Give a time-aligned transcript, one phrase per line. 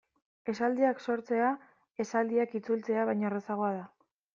[0.53, 1.53] Esaldiak sortzea
[2.07, 3.91] esaldiak itzultzea baino errazagoa da.